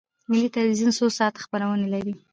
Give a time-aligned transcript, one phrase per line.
[0.29, 2.13] ملي تلویزیون څو ساعته خپرونې لري؟